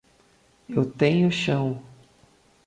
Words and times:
Eu 0.67 0.83
tenho 0.83 1.29
chão 1.31 1.79